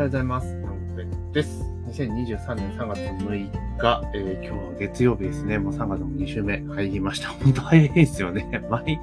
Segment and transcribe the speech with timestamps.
[0.00, 0.56] はようございます。
[1.34, 1.62] です。
[1.90, 5.58] 2023年3月6日、えー、今日は月曜日ですね。
[5.58, 7.28] もう3月の2週目入りました。
[7.44, 8.62] 本当早いですよね。
[8.70, 8.98] 毎、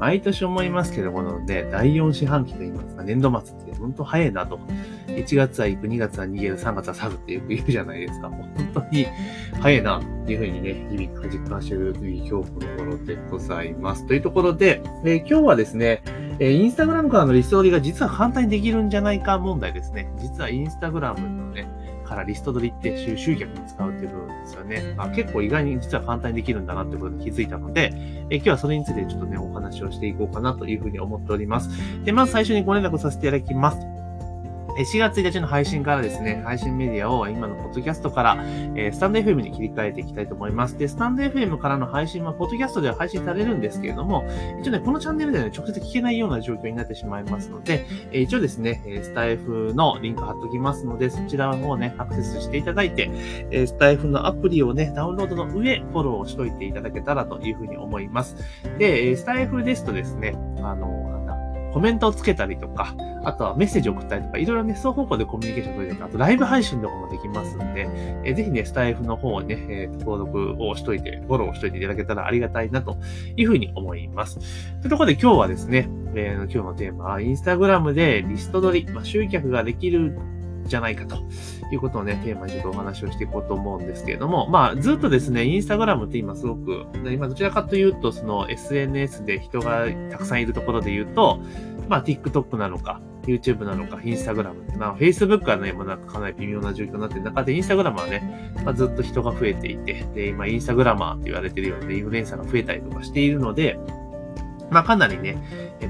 [0.00, 4.58] 毎年思いますけども、なので、第4四半期と言いますか、年度末って本当早いなと。
[5.06, 8.28] 1月は行く、2月は逃げる、3月は去るってよく言うじゃないですか。
[8.28, 9.06] もう本当に
[9.60, 14.04] 早いなっていうふうにね、日々実感しているという恐怖のところでございます。
[14.04, 16.02] というところで、えー、今日はですね、
[16.40, 20.10] えー、インスタグラムからのリスト取りが実は簡単にできるんじゃないか問題ですね。
[20.18, 21.68] 実はインスタグラムのね、
[22.10, 24.94] からリスト取りって集集客に使うっていう部分ですよね。
[24.96, 27.92] あ結構意外に実は簡単にできるんだなってことに気づいたので、
[28.30, 31.68] え今日はそれについてちょっとね、お話をしていこうかなというふうに思っております。
[32.04, 33.99] で、まず最初にご連絡させていただきます。
[34.84, 38.36] 4月1日の配信からですね、配信メディアを今のポッドキャストから、
[38.74, 40.78] えー、スタンド FM に切り替えていきたいと思います。
[40.78, 44.24] で、スタンド FM からの配信は、ポッドキャストでは配信されるんですけれども、
[44.60, 53.10] 一応ね、このチャンネルではね、直接聞けないような状況になってしまいますので、えー、一応ですね、スタイフのリンク貼っときますので、そちらの方ね、アクセスしていただいて、
[53.50, 58.36] えー、スタイフのアプリをね、ダウンロードの上、フォローしといていただけたらというふうに思います。
[58.78, 61.19] で、スタイフですとですね、あの、
[61.72, 67.88] コメントをつけたりとか、あとはメッセージを送ったりとか、いろいろね、双方向でコミュニケーション取れるあとライブ配信とかもできますんで、
[68.24, 72.96] えー、ぜひね、スタイフの方をね、えー、登録をしといて、フォローしといていただけたらありがたいなと
[73.36, 74.38] いうふうに思います。
[74.80, 80.18] というところで今日はですね、えー、今日のテーマは、インスタグラムでリスト取り、まあ、集客ができる
[80.70, 81.16] じゃないかと
[81.72, 91.40] いうことをね、テーマにちょっとお話をしていこうと思うんですけれども、まあ、ずっとですね、インスタグラムって今すごく、今どちらかというと、その SNS で人がたくさんいるところで言うと、
[91.88, 94.78] まあ、TikTok なのか、YouTube なのか、Instagram。
[94.78, 103.78] まあ、Facebook はね、もうなんかかなり微妙な状況になってる中で、Instagram はね、まあ、ずっと人が増えていて、で、今、インスタグラマーって言われてるようなインフルエンサーが増えたりとかしているので、
[104.70, 105.36] まあ、かなりね、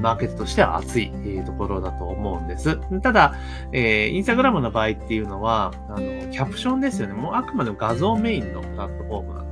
[0.01, 1.11] マーケットとしては熱い
[1.45, 2.79] ところだと思うんです。
[3.01, 3.35] ただ、
[3.73, 5.99] えー、インスタグラムの場合っていうのは、あの、
[6.31, 7.15] キャプションですよね。
[7.15, 9.50] もうあくまでも画像メインのプラットフォームなんです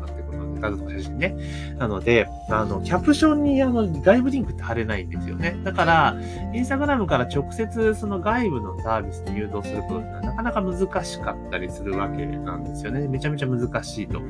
[0.59, 1.37] 画像とか写真ね。
[1.79, 5.57] なので、あの、キャプションにあの、外部リンクって貼れないんですよね。
[5.65, 6.17] だから、
[6.55, 13.07] インスタグラムから直接その外部のサービスに誘導することってなかなか難しかったりするわけなんですよね。
[13.09, 14.21] めちゃめちゃ難しいと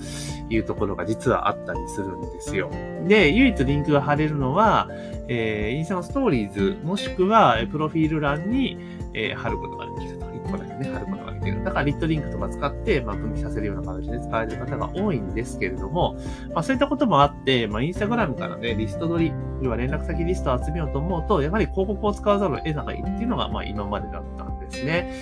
[0.51, 2.71] いうところが実はあったりするんですよ。
[3.07, 4.89] で、唯一リンクが貼れるのは、
[5.29, 8.79] えー、インスタのストーリーズ、もしくは、プロフィール欄に、
[9.15, 10.18] えー、貼ることができる
[10.49, 10.57] と。
[10.57, 11.65] 1個だけね、貼ることができる。
[11.65, 16.17] だからリットリンクとか使って、まあ、分岐させるような形で使われる方が多いんですけれども、
[16.55, 19.33] まあ、そういったこともあって、まあ、インスタグラムからね、リスト取り、
[19.63, 25.13] 要は連絡先リストを集めようと思うと、やはり広告を使わざるを得ないっていうのが、まあ、今までだったんですね。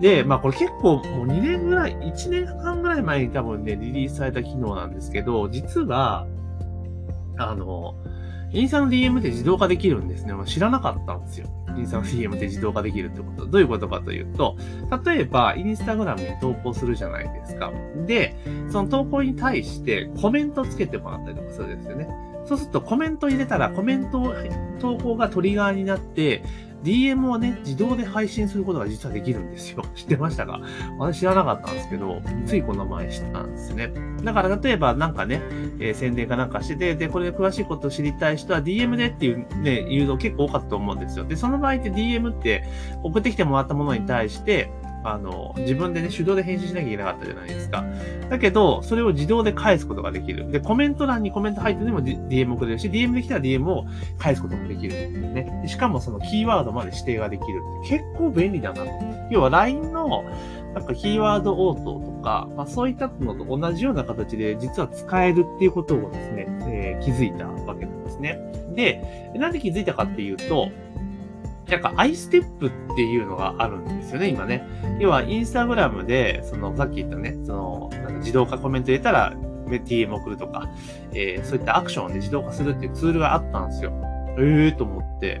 [0.00, 6.26] で、まあ、これ結構もう2年ぐらい、1年間ぐらい前に多分ね、リリースされた機能なんですけど、実は、
[7.38, 7.94] あの、
[8.52, 10.34] インスタの DM って自動化できるんですね。
[10.46, 11.48] 知らなかったんですよ。
[11.76, 13.46] インスタの DM って自動化できるってこと。
[13.46, 14.56] どういうことかというと、
[15.04, 17.72] 例えば、インスタグラムに投稿するじゃないですか。
[18.06, 18.36] で、
[18.70, 22.08] その投稿に対してコメントつけてもらったりとかするんですよね。
[22.46, 24.32] そうするとコメント入れたらコメント、
[24.78, 26.42] 投稿がトリガーになって、
[26.82, 29.82] DM をね、自動で配信することが実はできるんですよ。
[29.94, 30.60] 知ってましたか？
[30.98, 33.90] 私知らなかったんですけど、ついこの前知ったんですね。
[34.22, 35.40] だから例えばなんかね、
[35.78, 41.24] えー、宣伝かなんかしてて、で、これで詳しいことを知りたい人は DM でっていうね、誘導結構多かったと思うんですよ。
[41.24, 42.64] で、その場合って DM って
[43.02, 44.70] 送ってきてもらったものに対して、
[45.08, 47.84] あの、自分でね、手動で返信しなきゃいけなかったじゃないですか。
[48.28, 50.50] だけど、それを自動で返すことができる。
[50.50, 53.86] で、コメント欄にコメント入ってでも DM 送れるし、DM できたら DM を
[54.18, 54.94] 返すこともできる。
[55.32, 55.64] ね。
[55.66, 58.90] しかもそのキーワードまで指定ができる結構便利だなと。
[59.30, 60.24] 要は LINE の、
[60.74, 68.40] なんかキーワード応答とか、まあそういったのと同じような形で実は使えるっていうことをですね、えー、気づいたわけなんですね。
[68.74, 70.68] で、なんで気づいたかっていうと、
[71.68, 74.66] なんか、アイステップっていうのがあるんですよね、今ね。
[75.00, 79.34] 要は、インスタグラムで、その、さっき言ったね、その、なんか自動化コメント入れたら、
[79.66, 80.68] DM 送るとか、
[81.12, 83.92] えー、そういったアクションをね、自動化するっていうツールがあったんですよ。
[84.38, 85.40] ええー、と思って。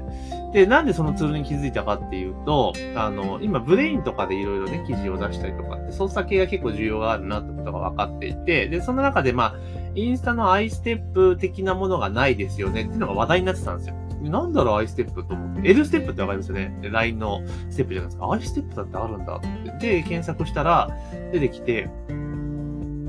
[0.52, 9.54] で、なんでそのツールに気づいたかっていうと、あの、今、 Brain とかでいろいろね、記事を出したりとかって、操作系が結構需要があるなってことが分かっていて、で、その中で、まあ、
[9.94, 14.05] インスタの I ステップ的なものがないですよねっていうのが話題になってたんですよ。
[14.22, 15.68] なんだろう、 I ステップと思って。
[15.68, 16.76] L ステップってわかりますよね。
[16.82, 18.30] LINE のステップじゃないですか。
[18.32, 19.98] I ステップだってあるんだって。
[19.98, 20.90] で、検索したら
[21.32, 21.88] 出てきて、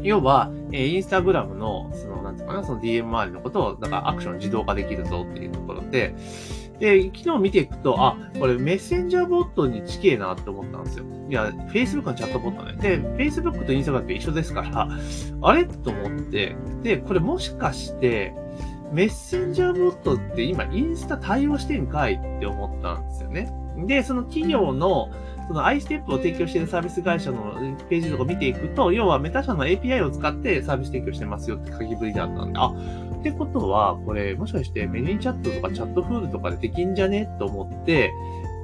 [0.03, 6.15] 要は、えー、インスタグラムの、その、なんていうかな、その DM 周りのことを、だかアクション自動化できるぞっていうところで、
[6.79, 11.05] で、昨日見ていくと、あ、これメッセンジャーボットに近えなって思ったんですよ。
[11.29, 12.73] いや、Facebook のチャットボットね。
[12.73, 14.87] で、Facebook と Instagram って一緒ですから、
[15.41, 15.65] あれ？
[15.65, 18.35] と思って、で、これもしかして、
[18.91, 23.51] メッセンジャーボットって今インスタ対応してんかいって思ったんですよね。
[23.85, 25.09] で、その企業の、
[25.47, 27.53] その iStep を提供しているサービス会社の
[27.89, 37.29] ページとか見ていくと、要はメタ社の API を使ってサービス提供してますよって書きぶりだったんで、あ、ってことは、これ、もしかしてメニューチャットとかチャットフールとかでできんじゃね？
[37.39, 38.11] と思って、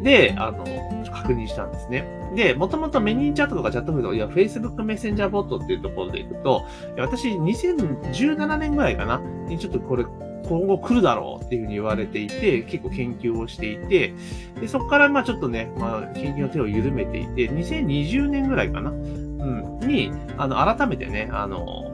[0.02, 0.66] で、あの、
[1.12, 2.06] 確認したんですね。
[2.36, 6.64] で、もともとメニーチャットとかチャットフールとか、いや、Facebook メッセンジャーボットっていうところでいくと、
[6.98, 10.06] 私、2017年ぐらいかなにちょっとこれ、
[10.48, 14.14] 今後来るだろうっていうふうに言われていて、結構研究をしていて、
[14.60, 19.80] でそこからまあちょっとね、まあ、研究の手を緩めていて、2020年ぐらいかなうん。
[19.88, 21.93] に、あの、改めてね、あの、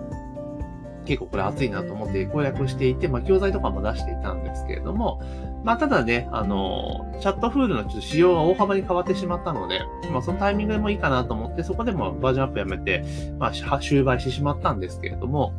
[1.09, 5.19] 結構これ熱いなと思って公約していて、まあ、教材とかも出していたんですけれども、
[5.63, 13.03] まあ、ただね、あの、チャットフールのちょっと仕様が大幅に変わってしまったので、まあ、そのタイミングでもいいかなと思って、そこでもバージョンアップやめて、
[13.39, 15.53] まあ、終売してしまったんですけれども、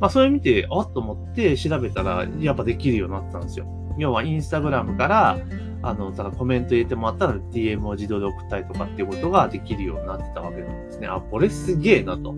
[0.00, 3.66] まあ、それ見て、あっと思って調べたら、やっぱできるようになったんですよ。
[3.98, 5.38] 要は、インスタグラムから、
[5.82, 11.06] あの、ただコメント入れてもらったら DM を自動で送ったりとかっていうことができるようになってたわけなんですね。
[11.08, 12.34] あ、これすげえなと。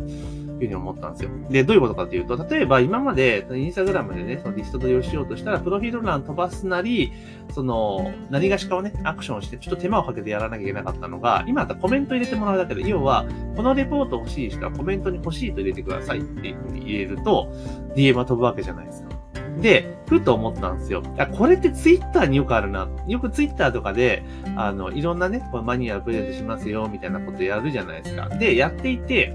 [0.57, 1.31] いうふうに思ったんですよ。
[1.51, 7.13] で、どういうことかというと、例えば今までインスタグラムでね、そのリスト取りをしようとしたら、プロフィール欄飛ばすなり、
[7.53, 13.27] その、何がしかをね、アクションして、ちょっと手間をかけてやらなきゃいけなかったのが、今だったらコメント入れてもらうだけで、要は、
[13.57, 17.53] このレポート欲しい人はコメントに欲しいと入れてくださいっていうふうに入れると、
[17.95, 19.17] DM は飛ぶわけじゃないですか。
[19.61, 21.03] で、ふと思ったんですよ。
[21.19, 22.89] あ、これってツイッターによくあるな。
[23.09, 24.23] よくツイッターとかで、
[24.55, 28.29] あの、いろんなね、このマニュアルプレゼントしますよ、みたいなことやるじゃないですか。
[28.29, 29.35] で、やっていて、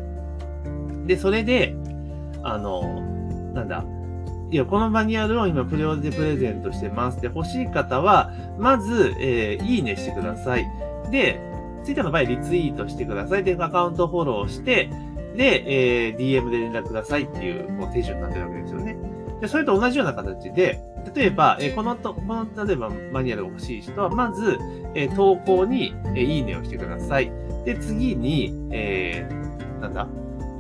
[1.12, 1.75] で、それで、
[2.42, 3.02] あの、
[3.54, 3.84] なんだ、
[4.50, 7.19] いや、このマニュアルを今プレオでプレゼントしてます。
[7.19, 10.66] で、欲しい方は、まず、えー、いいねしてください。
[11.12, 11.38] で、
[11.84, 13.44] ツイッターの場合、リツイートしてください。
[13.44, 14.90] で、アカウントフォローして、
[15.36, 18.96] で、えー、DM で連絡くださいっていう、こう、手順になってるわけですよね。
[19.42, 20.80] で、それと同じような形で、
[21.13, 24.58] 例えば、えー、このと、この、例えばマニュアルが欲しい人は、まず、
[24.96, 27.30] えー、投稿に、えー、いいねをしてください。
[27.66, 30.08] で、次に、えー、なんだ、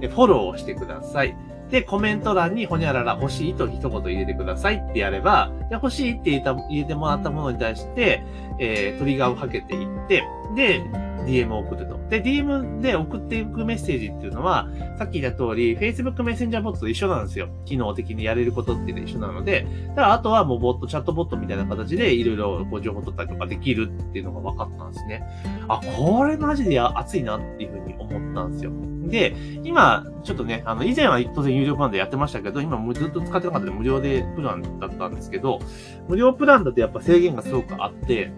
[0.07, 1.35] フォローをしてください。
[1.69, 8.23] で、コメント欄にほにゃらら欲しいと一言入れてくださいってやれば、で欲しいって言えた入れてもらったものに対して、
[8.59, 10.23] えー、トリガーをかけていって、
[10.55, 10.83] で、
[11.25, 11.99] DM を送ると。
[12.09, 14.67] で、DM で送っていくメッセージっていうのは、
[14.97, 17.49] さっき言った通り、Facebook メッセンジャーボットと一緒なんですよ。
[17.65, 25.23] 機能的にやれることっていうのは一緒なので、だからあとはもうボット、チャットボットみたいな形でいろいろこう情報取ったりとかできるっていうのが分かったんですね。
[25.67, 28.71] あ、これマジで熱いなっていうふうに思ったんですよ。
[29.03, 35.59] で、今、ちょっとね、あの、以前は当然有料プランでやってましたけど、今もずっと使ってなかったで無料でプランだったんですけど、
[36.07, 38.31] 無料プランだとやっぱ制限がすごくあって、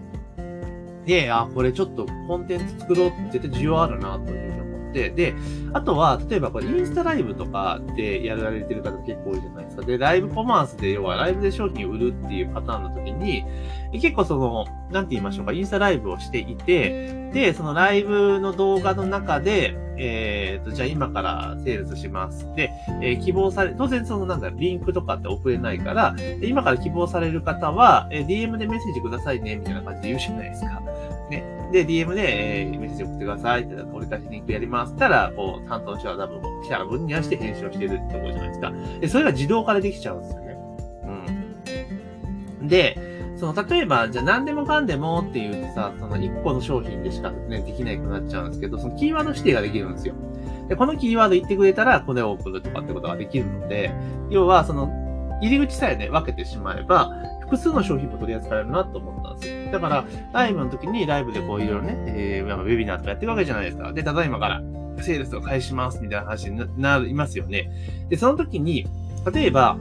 [1.06, 4.53] で、あ、これちょっとコンテンツ作ろうって絶対需要あるなという。
[4.94, 5.34] て、で、
[5.74, 9.82] あとは、例えばこれインスタライブとかでやられてる方結構多いじゃないですか。
[9.82, 13.44] で、ライブコマースで、要はライブで商品を売るっていうパターンの時に、
[13.92, 22.48] 結構その、なんて言いましょうか、インスタライブをしていて、で、そのライブの動画の中で、えっ、ー、と、じゃあ今からセールスします。
[22.54, 22.70] で、
[23.02, 30.82] えー、希望され、当然そのなんだ、リンクとかって送れないから、今から希望される方は、えー、DM でメッセージくださいね、みたいな感じで言うじゃないですか。
[31.30, 31.44] ね。
[31.72, 34.96] で、DM で、えー、メッセージ送ってくださいって、折り返しリンクやります。
[34.96, 38.72] たら、こう、担当の人は多分、来たら分にはして編集をしてるってことじゃないですか。
[39.00, 40.56] で、それが自動化でできちゃうんですよね。
[42.60, 42.68] うん。
[42.68, 42.98] で、
[43.36, 50.14] その、例えば、じゃあ何でもかんでもっていうとさ、その1個の商品でしかね、できなくなっちゃうんですけど、そのキーワード指定ができるんですよ。
[50.68, 53.92] で、このキーワード言ってくれたら、これを送るとかってことができるので、
[54.30, 54.90] 要は、その、
[55.42, 57.10] 入り口さえね、分けてしまえば、
[57.44, 59.72] 複数の商品も取り扱えるなと思ったんですよ。
[59.72, 63.92] だから、ライブの時にライブでこういろいろね、えー、ウェビナーとかやってるわけじゃないですか。
[63.92, 64.62] で、ただいまから、
[65.02, 67.70] セールスを開始しますみたいな話になりますよね。
[68.08, 68.86] で、その時に、
[69.32, 69.76] 例えば、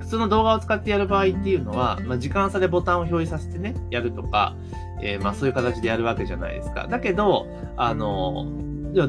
[0.00, 4.54] 普通の動画を使ってやる場合っていうのは、まあ、時間差でボタンを表示させてね、やるとか、
[5.02, 6.86] えー、まあそういう形でやるわけじゃないですか。
[6.88, 7.46] だけど、
[7.76, 8.46] あの、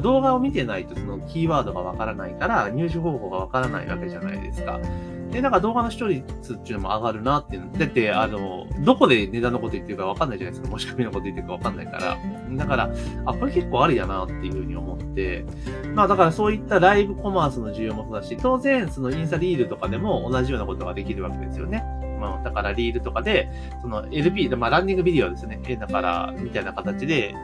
[0.02, 4.80] 動画を見てないとそのキーワードがわからないから、入手方法がわからないわけじゃないですか。
[5.30, 7.72] で、なんか動画の視聴率っていうのも上がるなっていうの。
[7.72, 10.70] だって、あの、どこで値段のこと言ってるかわかんないじゃないですか。
[10.70, 12.16] もしかみのこと言ってるかわかんないから。
[12.56, 12.90] だから、
[13.26, 15.44] あ、これ結構ありだなっていうふうに思って。
[15.94, 21.84] まあだからそういったライブコマースの需要もそうだし、当然そのインスタリールとかでも同じようなことができるわけですよね。
[22.20, 23.48] まあ、だからリールとかで、
[23.82, 25.60] その LP、まあランニングビデオですね。
[25.78, 27.34] だから、みたいな形で、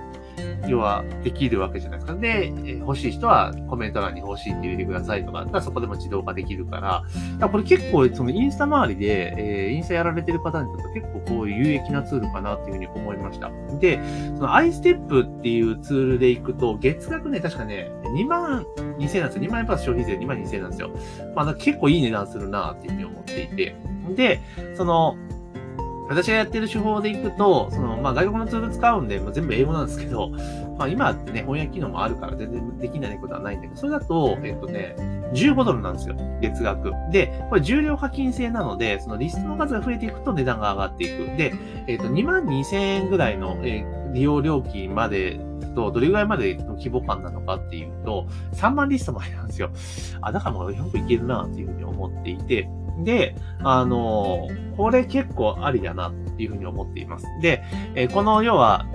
[0.68, 2.18] 要はできるわけじゃないですか。
[2.18, 7.04] で、え欲しい人はコメント欄に欲しいって入れてくださいとかだったらそこでも自動化できるから、か
[7.40, 13.50] らこれ結構そのインスタ周りで、えー、インスタやられてる方にとって結構こういう有益なツールかなっていうふうに思いました。
[13.80, 14.00] で、
[14.36, 18.64] その iStep っていうツールで行くと、月額ね、確かね、2万
[18.98, 19.42] 2000なんですよ。
[19.42, 20.90] 2万円プラス消費税2万2000なんですよ。
[21.34, 23.76] まあ結構いい値段するなっていうふうに思っていて。
[24.14, 24.40] で、
[24.76, 25.16] その、
[26.08, 30.30] 私がやってる手法でいくと、その、まあ、外国のツール使うんで、まあ、全部英語なんですけど、
[30.78, 34.96] まあ、今ってね、翻訳機能もあるから全然できないことはないんだけど、それだと、えっとね、
[35.32, 36.92] 15ドルなんですよ、月額。
[37.10, 41.36] で、これ重量課金制なので、そのリストの数が増えていくと値段が上がっていく。
[41.36, 41.54] で、
[41.86, 45.40] えっと、2万2000円ぐらいの、えー、利用料金まで
[45.74, 49.70] と、どれぐらいまでの規模感なのかっていうと、3万リストまでなんですよ。
[50.20, 52.68] あ、だからもうよくいけるなっていうふうに思っていて、
[52.98, 57.26] で、あのこれ結構ありだなっていうふうに思っています。
[57.40, 57.62] で、
[57.94, 58.86] えこの要は、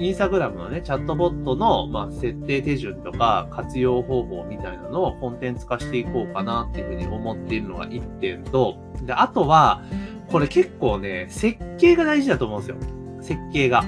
[0.00, 9.82] インスタグラムのね、チャットボットの、まあ、設定手順とか活用方法みたいなのをコンテンツ化していこうかなっていうふうに思っているのが1点と、で、あとは、
[10.28, 12.76] これ結構ね、設計が大事だと思うんですよ。
[13.20, 13.84] 設計が。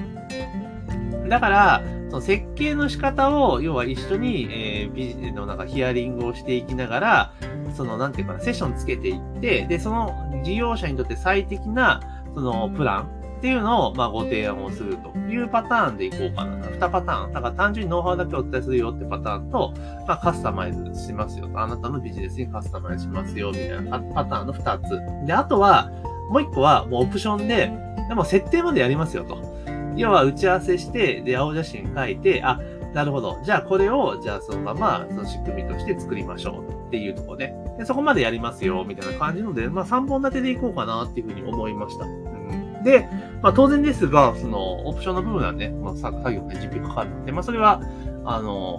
[1.29, 1.81] だから、
[2.13, 7.33] その設計の仕方を、要は一緒に、えー、ビジのなんかヒアリングをしていきながら、
[7.75, 12.01] その、なんていうかな、セッションつけていって、で、その事業者にとって最適な、
[12.35, 16.57] その、プランっていうのを、まあ、ご提案をするというパターンでいこうかな。
[16.67, 17.33] 2パターン。
[17.33, 19.73] だから単純にノウハウだけお伝えするよってパターンと、
[20.07, 21.59] まあ、カスタマイズしますよと。
[21.59, 24.79] あなたのビジネスにカスタマイズしますよ、みたいなパターンの2
[25.23, 25.25] つ。
[25.25, 25.89] で、あとは、
[26.29, 27.71] もう1個は、もうオプションで、
[28.07, 29.52] でも設定までやりますよと。
[29.95, 32.59] 要は打ち合わせして、で、青写真書いて、あ、
[32.93, 33.39] なるほど。
[33.43, 42.05] じゃあこれを、じゃあそのまま、その仕組みとして作りましょうっていうところで、でそこまでやりますよ、みたいな感じので、まあ3本立てでいこうかなっていうふうに思いました。
[42.05, 43.07] うん、で、
[43.41, 47.81] まあ当然ですが、その、オプションの部分はね、まあ作業で時間かかるので、まあそれは、
[48.25, 48.77] あの、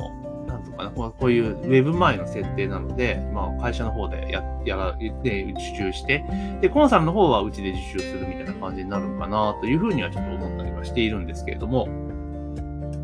[0.77, 6.25] なんとかな、こういうウェブ前の設定なので、まあ会社の方でや、やら、で、受注して、
[6.61, 11.87] で、コンサルの方はうちで受注するみたいな感じになるのかなというふうにはちょっと思ったりはしているんですけれども、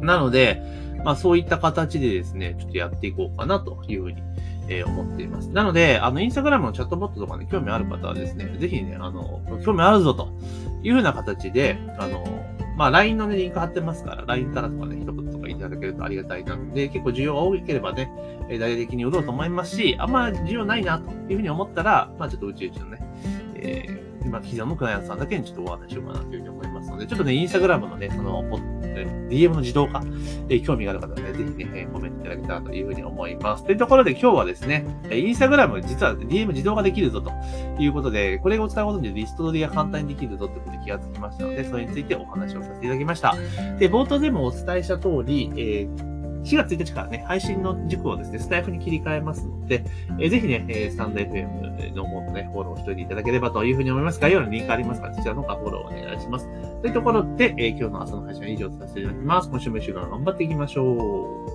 [0.00, 0.62] なので、
[1.04, 4.22] まあそういった形でですね、ちょっとやっていこうかなというふうに、
[4.68, 5.50] え、思っています。
[5.50, 10.28] なので、あの、インスタグラムのチャットボットとかね、興味ある方はですね、ぜひね、あの、興味あるぞと
[10.82, 12.24] いうふうな形で、あの、
[12.80, 18.10] まあ LINE のね、リンク貼ってますから、LINE からとかね、一言とかいただけるとありがたいなので、結構需要が多ければね、
[18.48, 23.02] えー、大々的に売ろうと思いますし、あんま需要ないなというふうに思ったら、まあちょっとうちうちのね、
[23.56, 28.42] えー今、既存のクライアントさんだけにちょっとお話ししようかなというふうに思いますので、ちょっとね、インスタグラムのね、その、
[29.30, 30.02] DM の自動化、
[30.48, 33.64] え、興味がある方はね、ぜひね、コメントいただけたらというふうに思います。
[33.64, 37.32] というところで今日はですね、インスタグラム実は DM 自動化できるぞと
[37.78, 43.34] いうことで、これを使うことでリスト取りが簡単にできるぞってことに気がつきましたので、それについてお話をさせていただきました。
[43.78, 46.09] で、冒頭でもお伝えした通り、えー
[46.44, 49.84] 4月1日からね、配信の軸をですね、スタイフに切り替えますので、
[50.18, 54.20] えー、ぜひね、えー、スタンド FM の方のね、フォローしておいていただければというふうに思います。
[54.20, 56.48] 概要欄にリンクありますから、そちらの方フォローお願いします。
[56.80, 59.50] というところで、えー、今日の朝の配信は以上とさせていただきます。
[59.50, 61.49] 今週も一週間頑張っていきましょう。